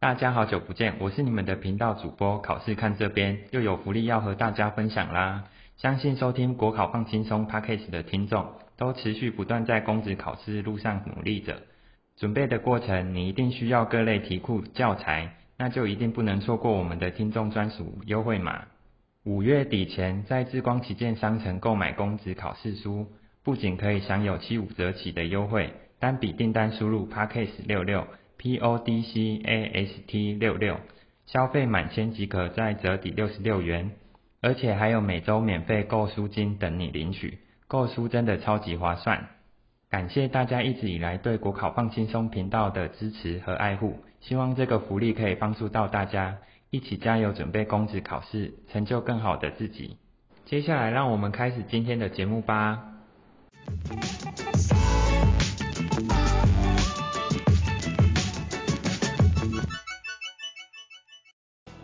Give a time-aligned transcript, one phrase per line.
[0.00, 5.44] 大家好久不见，我是你们的频道主播，考试看这边又有福利要和大家分享啦。
[5.76, 8.46] 相信收听国考放轻松 Podcast 的听众，
[8.78, 11.64] 都持续不断在公职考试路上努力着。
[12.16, 18.68] 准备的过程，你一定需要各类题库教材，那就一定不能错过我们的听众专属优惠码。
[19.26, 23.08] 五月底前在智光旗舰商城购买公职考试书，
[23.44, 28.06] 不仅可以享有七五折起的优惠，单笔订单输入 Podcast 六六。
[28.40, 30.78] P O D C A S T 六六，
[31.26, 33.90] 消费满千即可再折抵六十六元，
[34.40, 39.28] 而且还有每周免费购书金等你领取，购书真的超级划算。
[39.90, 46.38] 感谢大家一直以来对国考放轻松频道的支持和爱护，希望这个福利可以帮助到大家，
[46.70, 49.98] 一起加油准备公职考试，成就更好的自己。
[50.46, 52.86] 接下来让我们开始今天的节目吧。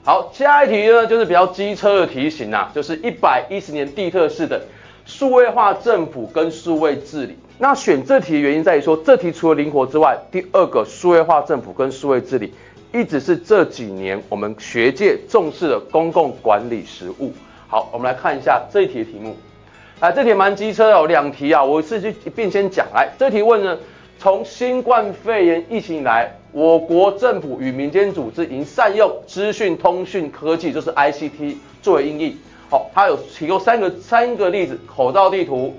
[0.06, 4.62] 好，下一题呢，就是比较机车的题型啊，就是一百一十年地特式的
[5.04, 7.36] 数位化政府跟数位治理。
[7.58, 12.54] 那选这题的原因在于说，这题除了灵活之外，第二个数位化政府跟数位治理，
[12.94, 17.32] 一直是这几年我们学界重视的公共管理实务。
[17.66, 19.36] 好，我们来看一下这一题的题目。
[19.98, 22.86] 来，这题蛮机车哦，两题啊，我是就一并先讲。
[22.94, 23.76] 来，这题问呢，
[24.18, 26.30] 从新冠肺炎疫情以来。
[26.52, 32.34] 我国政府与民间组织已经善用资讯通讯科技，就是 ICT 作为因应。
[32.70, 35.76] 好，它有提供三个三个例子：口罩地图、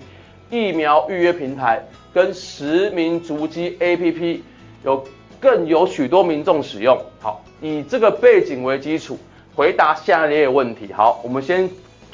[0.52, 4.42] 疫苗预约平台跟实名足迹 APP，
[4.84, 5.04] 有
[5.40, 6.96] 更有许多民众使用。
[7.20, 9.18] 好，以这个背景为基础，
[9.56, 10.94] 回答下列问题。
[10.94, 11.68] 好，我们先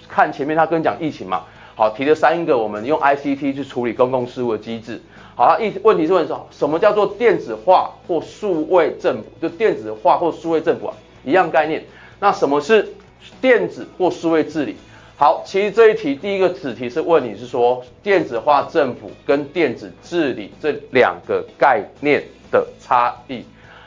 [0.07, 1.43] 看前面他跟讲疫情嘛。
[1.75, 5.01] 好，提了三个我们用 ICT 去处理公共事务的机制。
[5.35, 9.23] 好了，一问题是问说，什么叫做电子化或数位政府？
[9.41, 10.93] 就电子化或数位政府啊，
[11.25, 11.83] 一样概念。
[12.19, 12.93] 那什么是
[13.41, 14.75] 电子或数位治理？
[15.17, 23.43] 好，其实这一题第一个子题是问你是说电子化政府跟电子治理这两个概念的差异。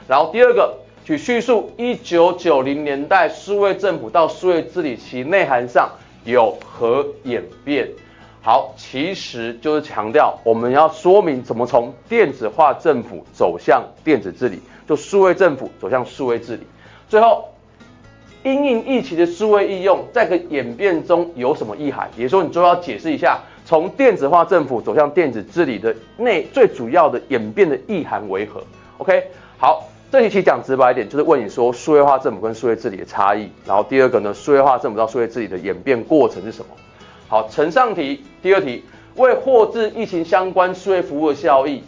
[0.08, 0.74] 然后第二个，
[1.04, 5.90] 去叙述一九九零年代数位政府到数位治理其内涵上
[6.26, 7.88] 有何演变？
[8.42, 16.62] 好，其实就是强调我们要说明怎么从电子化政府走向电子治理，就数位政府走向数位治理。
[17.08, 17.48] 最后，
[18.44, 22.08] 因应疫情的数位应用，在个演变中有什么意涵？
[22.16, 28.62] 也就是说，你就要解释一下，从电子化政府走向电子治理的内最主要的演变的意涵为何
[28.98, 29.24] ？OK，
[29.58, 33.50] 好，这题其实讲直白一点，就是问你说数位化政府跟数位治理的差异。
[33.66, 36.66] 然后第二个呢，数位化政府到数位治理的演变过程是什么？
[37.28, 38.84] 好，承上题，第二题，
[39.16, 41.82] 为获致疫情相关数位服务的效益，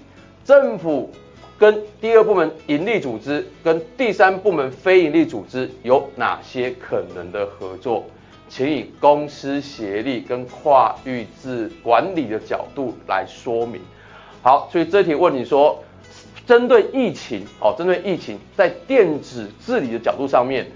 [0.45, 1.11] 政府
[1.57, 8.05] 跟第二部门盈利组织跟第三部门非盈利组织有哪些可能的合作？
[8.49, 13.81] 请以公私协力跟跨域制管理的角度来说明。
[14.43, 15.79] 好，所以这题问你说，
[16.49, 20.67] 针对疫情，哦，针对疫情，在电子治理的角度上面，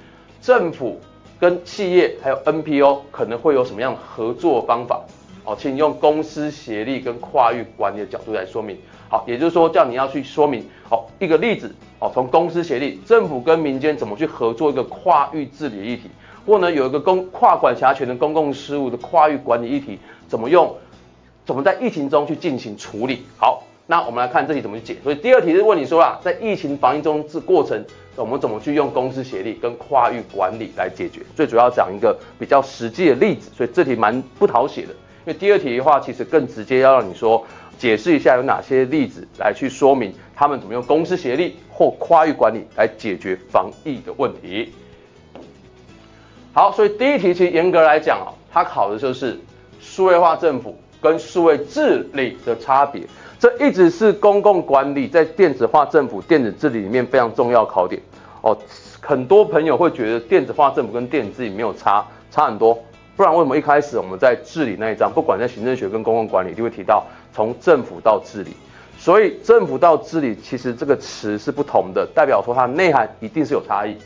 [0.41, 1.01] 政府。
[1.41, 5.03] 跟企业还有 NPO 可能会有什么样的合作方法？
[5.45, 8.79] 哦，请用公司协力跟跨域管理的角度来说明。
[9.09, 16.03] 好，也就是说叫你要去说明，哦，一个例子，哦，从公司协力，政府跟民间怎么去合作一个跨域治理的议题，
[16.47, 20.73] 或呢有一个公跨管辖权的公共事务的跨域管理议题，怎么用，
[21.45, 23.25] 怎么在疫情中去进行处理？
[23.37, 24.97] 好，那我们来看这题怎么去解。
[25.03, 27.85] 所以第二题是问你说啦，在疫情防疫中这过程。
[28.15, 31.23] 我们怎么去用公司协力跟跨域管理来解决？
[31.35, 34.89] 最主要讲一个比较实际的例子，所以这题蛮不讨写的。
[35.25, 37.43] 因为第二题的话，其实更直接要让你说
[37.79, 44.75] 解释一下有哪些例子来去说明他们怎么用公司协力或跨域管理来解决防疫的问题。
[46.53, 49.41] 好，所以第一题其实严格来讲啊，它考的就是
[49.81, 53.03] 数位化政府跟数位治理的差别。
[53.43, 58.01] 这一直是公共管理在电子化政府、电子治理里面非常重要考点
[58.41, 58.57] 哦。
[59.01, 62.79] 很多朋友会觉得电子化政府跟电子治理没有差，差很多。
[63.17, 68.53] 不然为什么一开始我们在治理那一章，不管在行政学跟公共管理，就会提到从政府到治理。
[68.97, 73.97] 所以政府到治理，其实这个词是不同的，代表说它内涵一定是有差异。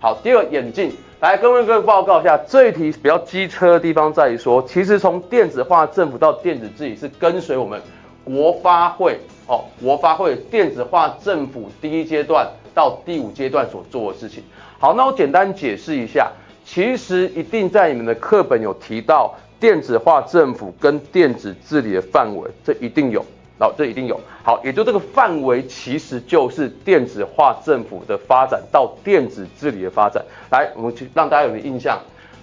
[0.00, 7.80] 好，第二个演进，来跟各位报告一下，这一题比较机车的地方在于说，其实从电子化政府到电子治理是跟随我们。
[8.30, 9.18] 国发会
[9.48, 14.44] 哦，国发会电子化政府第一阶段到第五阶段所做的事情。
[14.78, 16.30] 好，那我简单解释一下，
[16.64, 23.20] 其实一定在你们的课本有提到电子化政府跟电子治理的范围，这一定有。
[23.58, 24.18] 哦，这一定有。
[24.44, 30.24] 好，也就这个范围其实就是电子化政府的发展到电子治理的发展。
[30.50, 31.98] 来，我们去让大家有个印象。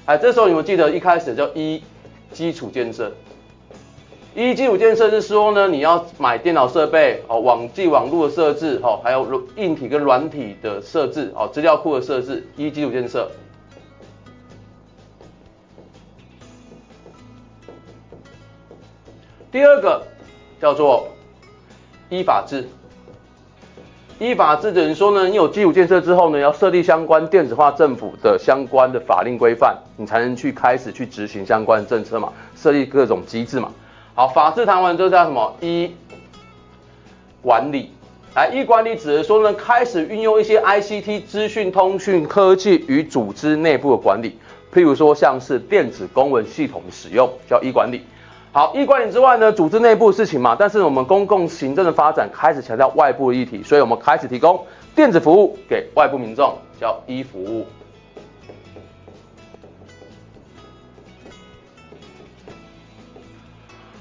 [0.06, 1.82] 哎，这时候你们记得一开始叫一
[2.34, 3.12] 基础建设。
[4.38, 13.32] 一基础建设是说呢，你要买电脑设备哦，网际网络的设置哦，还有硬体跟软体的设置哦，资料库的设置，一基础建设。
[19.52, 20.04] 第二个
[20.62, 21.08] 叫做
[22.12, 22.64] 依法治。
[24.20, 33.74] 依法治等于说呢，你有基础建设之后呢，要设立相关电子化政府的相关的法令规范，你才能去开始去执行相关的政策嘛，设立各种机制嘛。
[34.18, 35.56] 好，法治谈完之后叫什么？
[35.62, 35.92] 一
[37.40, 37.92] 管理。
[38.34, 44.36] 来，一管理指的说呢，开始运用一些 ICT 资讯通讯科技与组织内部的管理，
[44.74, 48.02] 譬如说像是电子公文系统的使用，叫一管理。
[48.52, 54.66] 好，一管理之外呢，组织内部事情嘛，但是我们公共行政的发展开始强调外部的议题，所以我们开始提供
[54.96, 57.68] 电子服务给外部民众，叫一服务。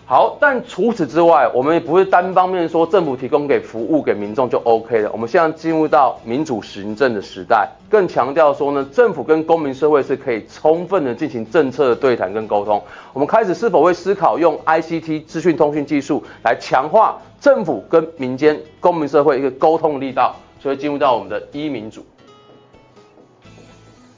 [0.09, 5.11] 好，但除此之外，我们也不是单方面说政府提供给服务给民众就 OK 了。
[5.13, 12.81] 我们现在进入到民主行政的时代，更强调说呢，政府跟公民社会是可以充分的进行政策的对谈跟沟通。
[13.13, 20.37] 我们开始是否会思考用 ICT 资讯通讯技术来强化政府跟民间公民社会一个沟通的力道？
[20.61, 22.07] 所以进入到我们的一民主。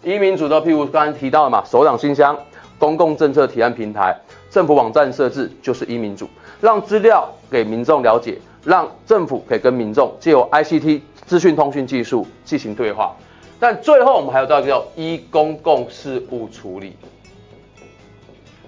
[0.02, 2.38] 一民主的，譬如刚才提到的嘛，首长信箱、
[2.78, 4.16] 公共政策提案平台。
[4.50, 6.26] 政府网站设置就是一民主，
[6.60, 13.14] 让资料给民众了解，让政府可以跟民众借由 ICT 资讯通讯技术进行对话。
[13.60, 16.96] 但最后我们还有到一个叫一公共事务处理，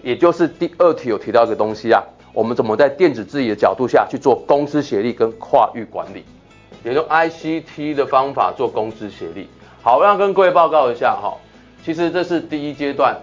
[0.03, 2.03] 也就是第二题有提到一个东西啊，
[2.35, 6.25] 我们怎么在电子治理的角度下去做公私协力跟跨域管理，
[6.85, 9.49] 也用 ICT 的方法做公私协力。
[9.81, 11.39] 好，我要跟各位报告一下哈，
[11.83, 13.17] 其实这是第一阶段。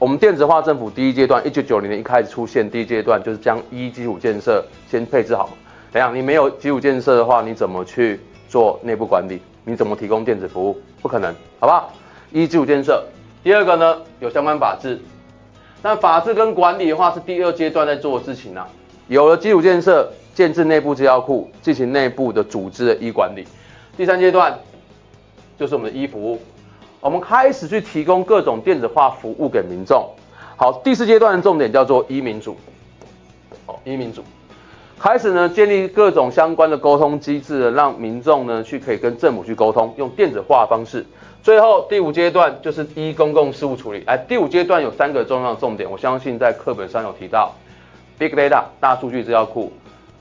[0.00, 5.50] 我们电子化政府第一阶段，一九九零年一开始出现，第一阶段就是将一基础建设先配置好。
[5.92, 6.16] 怎样？
[6.16, 8.18] 你没有基础建设的话，你怎么去
[8.48, 9.42] 做内部管理？
[9.62, 10.80] 你怎么提供电子服务？
[11.02, 11.92] 不可能，好不好？
[12.32, 13.04] 一基础建设。
[13.42, 14.98] 第二个呢，有相关法制。
[15.82, 18.66] 那法制跟管理的话，是第二阶段在做的事情啊。
[19.08, 23.44] 有了基础建设，建置内部资料库，进行内部的组织的一管理。
[23.98, 24.58] 第三阶段
[25.58, 26.40] 就是我们的一服务。
[27.00, 30.06] 我们开始去提供各种电子化服务给民众。
[30.56, 32.54] 好，第四阶段的重点叫做依民主。
[33.64, 34.22] 哦，依民主，
[34.98, 41.06] 开始呢建立各种相关的沟通机制，让民众呢去可以跟政府去沟通，用电子化方式。
[41.42, 44.02] 最后第五阶段就是依公共事务处理。
[44.06, 47.54] 哎，第五阶段有三个重要的重点，我相信在课本上有提到
[48.18, 49.72] ：Big Data 大数据资料库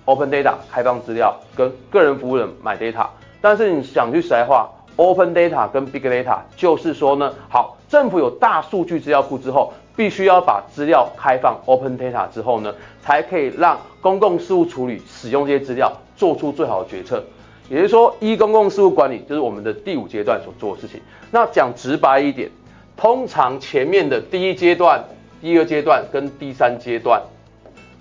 [0.05, 3.07] ，Open Data 开放资料，跟个人服务的买 Data。
[3.41, 4.69] 但是你想去实在化。
[4.99, 17.23] Open Data 跟 Big Data 就是说呢，好，政府有大数据资料库之后，必须要把资料开放 Open Data 之后呢，才可以让公共事务处理使用这些资料，做出最好的决策。
[17.69, 20.99] 也就是说，依公共事务管理就是我们的第五阶段所做的事情。
[21.31, 22.51] 那讲直白一点，
[22.97, 25.01] 通常前面的第一阶段、
[25.39, 27.21] 第二阶段跟第三阶段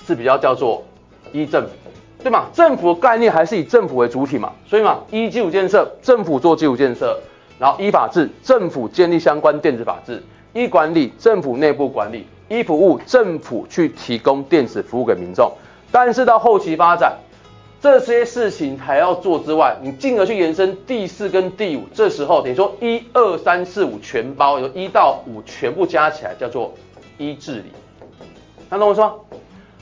[0.05, 0.83] 是比较叫做
[1.33, 1.71] 依政府。
[2.21, 2.47] 对嘛？
[2.53, 7.17] 政府的概念还是以政府为主体嘛，所以嘛，依基础建设，政府做基础建设，
[7.59, 15.53] 然后依法治，政府建立相关电子法制，依管理，政府内部管理，依服务，政府去提供电子服务给民众。
[15.93, 17.17] 但是到后期发展，
[17.81, 26.75] 这些事情还要做之外，你进而去延伸第四跟第五，这时候等于说一二三四五全包，由一到五全部加起来叫做
[27.17, 27.73] 一治理。
[28.69, 29.25] 那懂我说？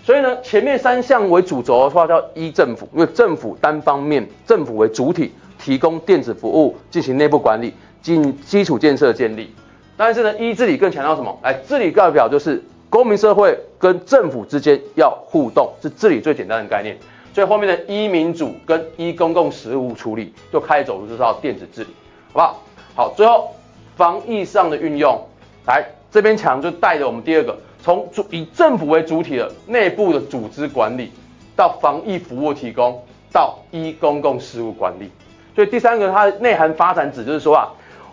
[0.07, 9.53] 所以呢，前面三项为主轴的话叫一政府，因为政府单方面，政府为主体提供电子服务，进行内部管理，进基础建设建立。
[9.97, 11.37] 但是呢，一治理更强调什么？
[11.43, 16.97] 来，治理代表就是公民社会跟政府之间要互动，是治理最简单的概念。
[17.35, 21.89] 所以后面的一民主跟一公共事务处理就开始走入这套电子治理，
[22.33, 22.63] 好不好？
[22.95, 23.51] 好，最后
[23.97, 25.21] 防疫上的运用，
[25.67, 27.59] 来这边强就带着我们第二个。
[27.87, 31.13] 从主以政府为主体的内部的组织管理，
[31.55, 33.01] 到防疫服务提供，
[33.33, 35.09] 到一公共事务管理，
[35.55, 37.69] 所以第三个它的内涵发展指就是说啊，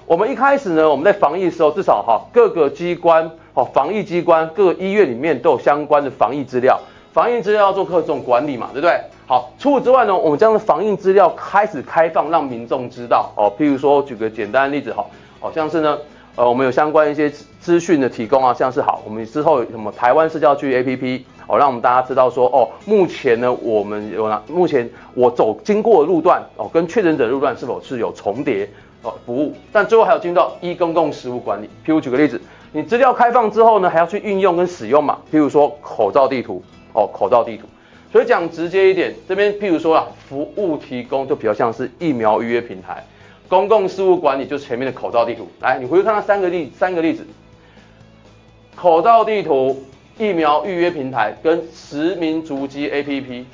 [0.06, 6.80] 我们一开始呢，我们在防疫的时候，至少哈各个机关哦，防疫机关各个医院里面都有相关的防疫资料，
[7.12, 9.02] 防疫资料要做各种管理嘛，对不对？
[9.26, 15.04] 好，除此之外呢，我们将防疫资料开始开放，让民众知道哦，譬如说举个简单的例子哈，
[15.40, 15.98] 好像是呢。
[16.36, 28.68] 呃，我们有相关一些资讯的提供啊，像是好，我们之后什么台湾市教区 APP，哦，让我们大家知道说，哦，目前呢，我们有哪，目前我走经过的路段，哦，跟确诊者路段是否是有重叠，
[29.04, 29.54] 哦，服务。
[29.72, 31.68] 但最后还有进入到 E 公共事务管理。
[31.86, 35.20] 譬如举个例子，你资料开放之后呢，还要去运用跟使用嘛？
[35.32, 36.64] 譬如说口罩地图，
[36.94, 37.68] 哦，口罩地图。
[38.12, 43.04] 所以讲直接一点，这边譬如说啊，服务提供就比较像是疫苗预约平台，
[43.48, 45.48] 公共事务管理就是前面的口罩地图。
[45.60, 47.26] 来，你回去看它三个例三个例子，
[48.76, 49.84] 口罩地图、
[50.18, 53.46] 疫苗预约平台跟实名足迹 APP。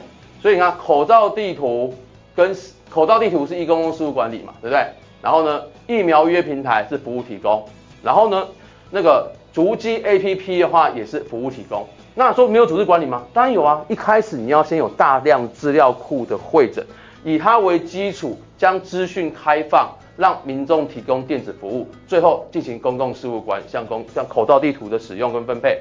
[0.41, 1.93] 所以你看口罩地图
[2.35, 2.55] 跟
[2.89, 4.85] 口罩地图是 E 公共事务管理嘛，对不对？
[5.21, 7.65] 然后呢，疫苗预约平台是服务提供，
[8.01, 8.47] 然后呢，
[8.89, 11.85] 那个足迹 APP 的话也是服务提供。
[12.15, 13.23] 那说没有组织管理吗？
[13.33, 13.85] 当然有啊！
[13.89, 16.85] 一开始你要先有大量资料库的会诊，
[17.23, 25.79] 以它为基础，将资讯开放，让民众提供电子服务，最后进行公共事务管理，像公像口罩地图的使用跟分配。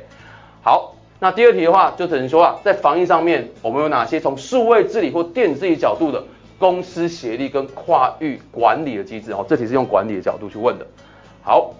[0.62, 6.22] 好，那第二题的话，就等于说啊，在防疫上面，我们有哪些从数位治理或电子治理角度的
[6.58, 9.32] 公私协力跟跨域管理的机制？
[9.32, 10.86] 哦，这题是用管理的角度去问的。
[11.42, 11.74] 好。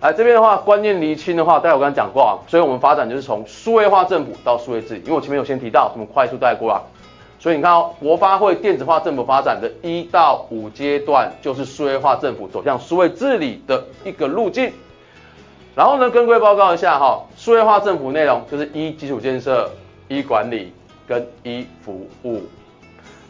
[0.00, 6.82] 来这边的话，观念厘清的话，待会我刚才讲过啊，所以我们发展就是从数位化政府到数位治理，因为我前面有先提到，我们快速带过啊，
[7.44, 14.72] 所以你看哦，国发会电子化政府发展的一到五阶段，就是数位化政府走向数位治理的一个路径。
[15.74, 19.70] 然后呢，跟各位报告一下哈，数位化政府内容就是一基础建设、
[20.08, 20.72] 一管理
[21.06, 22.40] 跟一服务，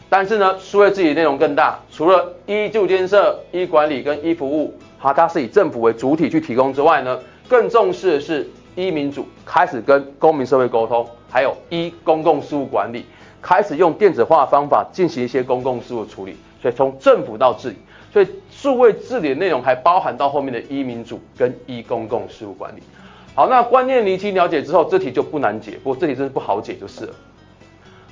[0.07, 4.73] 但是呢，数位治理内容更大，除了一基础建设、一管理跟一服务。
[4.97, 7.19] 哈，它是以政府为主体去提供之外呢，
[7.49, 13.05] 更重视的是一民主，开始跟公民社会沟通，还有一公共事务管理，
[13.45, 16.35] 开始用电子化方法进行一些公共事务处理。
[16.61, 17.75] 所以从政府到治理，
[18.11, 22.81] 所以数位治理的内容还包含到后面的一民主跟一公共事务管理。
[23.35, 27.13] 好，那观念厘清了解之后，这题就不难解，不过这题真是不好解就是了。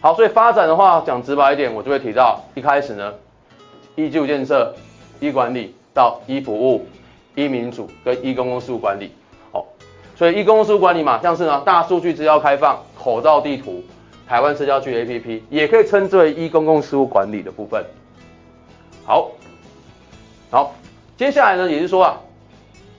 [0.01, 3.13] 好，所以发展的话讲直白一点，我就会提到一开始呢，
[3.95, 4.73] 一基础建设，
[5.19, 5.73] 一管理。
[5.95, 6.87] 到一服务、
[7.35, 9.11] 一民主跟一公共事务管理，
[9.51, 9.63] 哦，
[10.15, 13.83] 所以一公共事务管理嘛，像是呢大数据资料开放、口罩地图、
[14.27, 17.84] 台湾社交距 APP，也可以称之为一公共事务管理的部分。
[19.06, 19.32] 好，
[20.50, 20.74] 好，
[21.18, 22.18] 接下来呢，也就是说啊，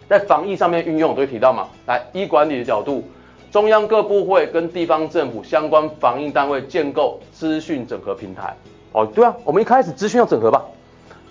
[0.09, 3.02] 在防疫上面运用，我都会提到嘛，来一管理的角度，
[3.50, 8.54] 中央各部会跟地方政府相关防疫单位建构资讯整合平台。
[8.93, 10.62] 哦，对啊，我们一开始资讯要整合吧。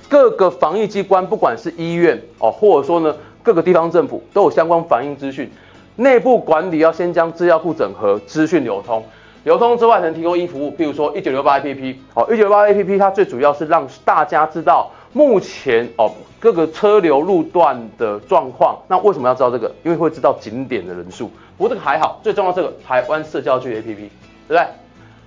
[0.10, 5.50] 各个防疫机关，不管是医院哦，或者说呢，各个地方政府都有相关防疫资讯，
[5.96, 9.04] 内部管理要先将资料库整合，资讯流通，
[9.44, 18.78] 流通之外能提供一服务，比如说一九六八 APP 哦，一九六八 APP 它最主要是让大家知道目前哦各个车流路段的状况。
[18.88, 19.74] 那为什么要知道这个？
[19.84, 21.28] 因为会知道景点的人数。
[21.58, 24.10] 不过这个还好，最重要这个台湾社交距 APP，对
[24.48, 24.60] 不对？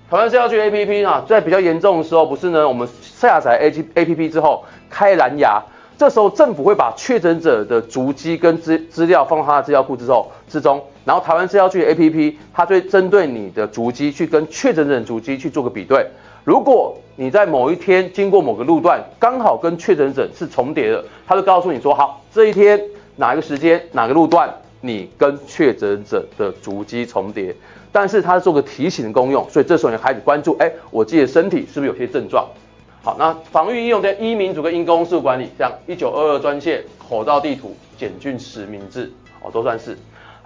[0.09, 4.65] 台湾社交距 APP 啊，在比较严重的时候，不是呢，我们下载 A P A P P 之后。
[4.89, 5.61] 开蓝牙，
[5.99, 16.05] 这时候政府会把确诊者的足迹跟资资料放到他的资料库之后之中，然后台湾社交距 APP 它就会针对你的足迹去跟确诊者的足迹去做个比对。
[16.43, 22.81] 如果你在某一天经过某个路段，刚好跟确诊者是重叠的，它就告诉你说，好，这一天
[23.15, 27.55] 哪一个时间哪个路段你跟确诊者的足迹重叠，
[27.93, 32.45] 但是它是做个提醒的功用，所以这时候你开始关注，哎，我自己的身体是不是有些症状？
[33.03, 39.97] 好，那防御应用在一民主跟一公事务管理，像一九二二专线、口罩地图、简讯实名制，哦，都算是。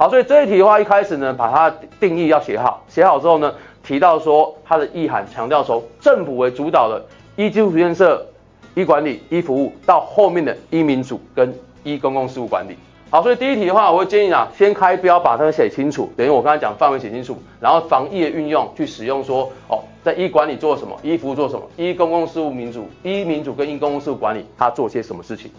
[0.01, 3.53] 好，所以这一题的话，一开始呢，把它定义要写好，写好之后呢，
[3.85, 7.05] 提到说它的意涵，强调说政府为主导的
[7.37, 8.27] 一基础建设、
[8.75, 12.75] 一管理、一服务，到后面的一民主跟一公共事务管理。
[13.11, 25.51] 好，所以第一题的话，我会建议啊，先开标把它写清楚，等于我刚才讲范围写清楚，然后防疫的运用去使用说，哦，在一管理做什么，一服务做什么，一公共事务民主，一民主跟一公共事务管理，它做些什么事情。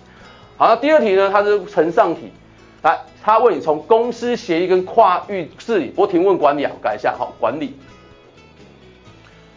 [0.57, 2.31] 好，那第二题呢，它是呈上题，
[2.81, 7.75] 来，他问你从公司协议跟跨域治理，我停问管理啊，改一下，好，管理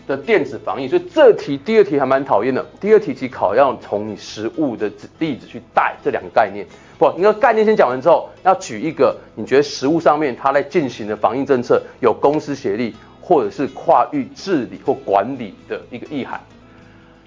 [0.06, 6.66] 的电子防疫，所以这题第二题还蛮讨厌的，第二题其实考要从你实务的例子去带这两个概念。
[6.98, 16.38] 不，你个概念先讲完之后，要举一个你觉得实务上面它在进行的防疫政策有公司协力，或者是跨域治理或管理的一个意涵。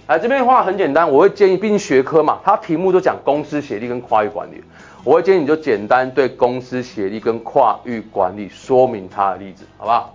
[0.05, 4.63] 来这边的话很简单，我会建议，毕竟学科嘛，它题目都讲公司协力跟跨域管理，
[5.07, 10.13] 我会建议你就简单对公司协力跟跨域管理说明它的例子，好不好？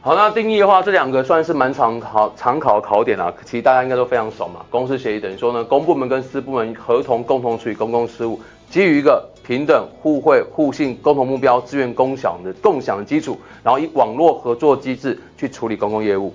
[0.00, 4.66] 好，那定义的话，这两个算是蛮常考常考的考点啊，其实大家应该都非常熟嘛。
[4.70, 16.34] 公司协议等于说呢，公部门跟私部门合同共同处理公共事务，基于一个平等、互惠、互信、共同目标、资源共享的共享的基础，然后以网络合作机制去处理公共业务。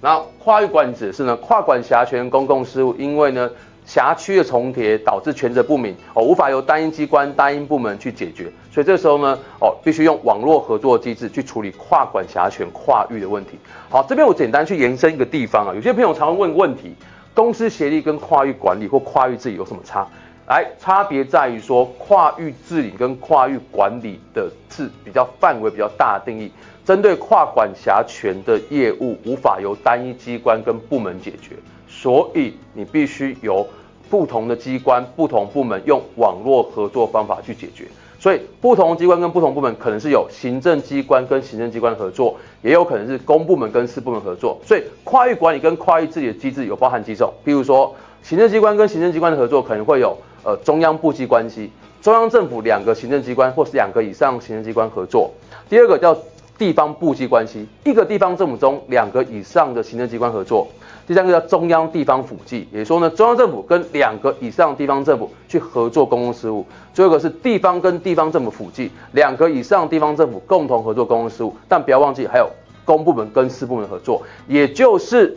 [0.00, 3.48] 那跨域管理指的是呢，跨管辖权公共事务，因为呢。
[3.90, 13.58] 辖区的重叠导致权责不明哦，无法由单一机关、单一部门去解决，所以这时候呢，哦，必须用网络合作机制去处理跨管辖权、跨域的问题。
[13.88, 16.94] 好，这边我简单去延伸一个地方啊，有些朋友常问问题，
[17.34, 20.06] 公司协力跟跨域管理或跨域治理有什么差？
[20.46, 26.52] 来，差别在于说，跨域治理跟跨域管理的是比较范围比较大的定义，
[26.84, 31.56] 针对跨管辖权的业务，无法由单一机关跟部门解决，
[31.88, 33.66] 所以你必须由
[34.10, 37.86] 不同的机关、不同部门用网络合作方法去解决，
[38.18, 44.58] 所以不同机关跟不同部门可能是有行政机关跟行政机关合作，也有可能是公部门跟私部门合作。
[44.66, 51.70] 所以跨域管理跟跨域治理的机制有包含几种，譬如说行政机关跟行政机关的合作可能会有呃中央部际关系，
[52.02, 55.30] 中央政府两个行政机关或是两个以上行政机关合作。
[55.68, 56.16] 第二个叫
[56.58, 60.66] 地方部际关系，一个地方政府中两个以上的行政机关合作。
[61.06, 66.64] 第三个叫中央地方辅计，也说呢，中央政府跟两个以上地方政府去合作公共事务。
[66.94, 71.56] 最后一个是地方跟地方政府辅计，两个以上地方政府共同合作公共事务。
[71.68, 72.48] 但不要忘记还有
[72.84, 75.36] 公部门跟私部门合作，也就是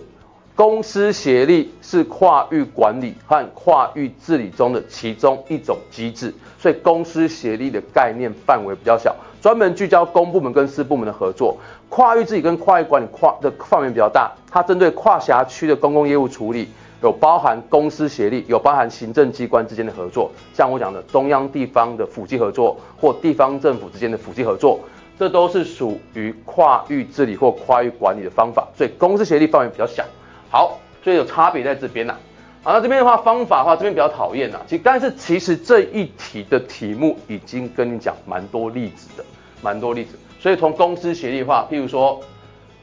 [0.56, 6.34] 公私协力是跨域管理和跨域治理中的其中一种机制。
[6.60, 9.16] 所以公私协力的概念范围比较小。
[9.42, 11.58] 专门聚焦公部门跟私部门的合作，
[11.90, 16.70] 跨域治理跟跨域管理跨的范围比较大，它针对跨辖区的公共业务处理，
[17.02, 24.80] 有包含公私协力，有包含行政机关之间的合作，像我讲的中央地方的辅机合作或地方政府之间的辅机合作，
[25.20, 30.06] 这都是属于跨域治理或跨域管理的方法，所以公私协力范围比较小。
[30.54, 32.16] 好，所以有差别在这边呐、
[32.62, 34.62] 好，那这边的话，方法的话，这边比较讨厌呐。
[34.68, 39.26] 其，但是其实这一题的题目已经跟你讲蛮多例子的，
[39.64, 40.16] 蛮多例子。
[40.40, 42.22] 所以从公私协力的话，譬如说，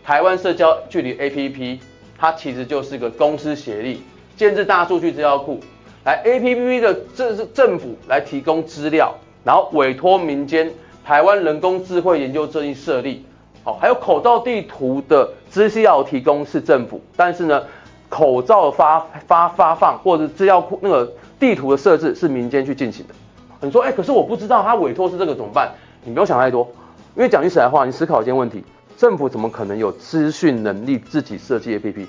[0.02, 1.78] 台湾社交距离 APP，
[2.18, 4.02] 它其实就是个公私协力，
[4.36, 5.60] 建置大数据资料库，
[6.04, 10.68] 来 APP 的这是政府来提供资料，然后委托民间
[11.04, 13.24] 台湾人工智慧研究这一设立，
[13.62, 17.62] 好，还有口罩地图的资料提供是政府，但是呢。
[18.10, 23.14] 口罩发发发放或者资料库那个地图的设置是民间去进行的。
[23.60, 25.70] 你说，哎、可是我不知道他委托是这个怎么办？
[26.02, 26.68] 你不用想太多，
[27.14, 28.64] 因为讲句实在话，你思考一件问题：
[28.96, 32.04] 政府怎么可能有资讯能力自己设计 APP？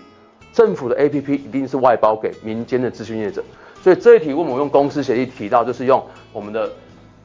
[0.52, 3.44] 政府的 APP 一定是外包给民间的资讯业者。
[3.84, 6.68] 所以这一题问我用公司协议提到，就是用我们的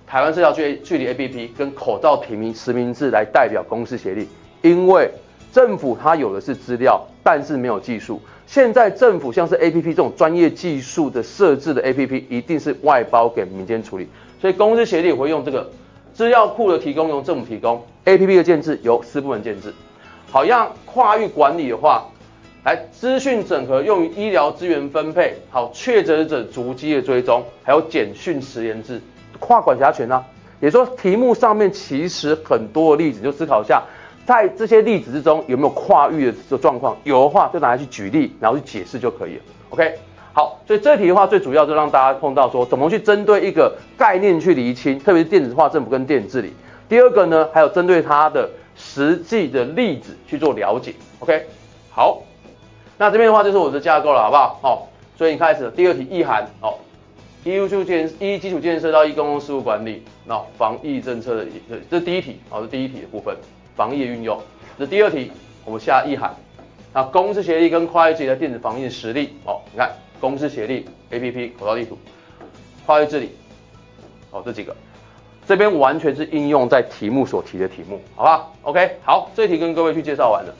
[0.07, 4.29] 台湾社交距距离 APP 跟口罩提名实名制来代表公司协议，
[4.61, 5.11] 因为
[5.57, 8.21] 政府它有的是资料，但是没有技术。
[8.47, 14.07] 现在政府像是 APP 这种专业技术的设置的 APP，一定是外包给民间处理，
[14.39, 15.71] 所以公司协力也会用这个
[16.13, 19.73] 资料库的提供由政府提供，APP 的建制由私部门建制。
[20.31, 22.05] 好，让跨域管理的话，
[22.63, 29.01] 来资讯整合用于医疗资源分配，好，确诊者足迹的追踪，还有简讯实联制，
[29.39, 30.23] 跨管辖权啊。
[30.61, 33.83] 也说题目上面其实很多的例子，就思考一下。
[34.27, 36.97] 在这些例子之中，有没有跨域的这状况？
[37.05, 39.43] 有的话，就拿来去举例，然后去解释就可以了。
[39.71, 39.95] OK，
[40.33, 46.53] 好，所以这题的话，最主要就让大家碰到说，怎么去针对一个概念去厘清，特别是电子化政府跟电子治理。
[46.89, 50.93] 第二个呢，还有针对它的实际的例子去做了解。
[51.21, 51.47] OK，
[51.91, 52.21] 好，
[52.99, 54.59] 那这边的话就是我的架构了，好不好？
[54.61, 56.75] 好，所以你开始第二题意涵哦，
[57.45, 63.37] 一基础建一基础建设到一公共事务管理，那防疫政策的这这第一题，好，是第一题的部分。
[63.77, 64.41] 防疫运用，
[64.79, 65.31] 那第二题，
[65.65, 66.35] 我们下一行。
[66.95, 71.99] 那公司协力跟跨域治理的电子防疫实例哦，你看公司协力 APP 口罩地图，
[72.87, 73.33] 跨越治理，
[74.31, 74.75] 哦这几个，
[75.47, 80.55] 这边完全是应用在题目所提的题目，好吧？OK，好，这一题跟各位去介绍完了。